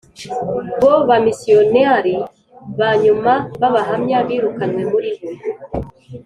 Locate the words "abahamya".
3.69-4.17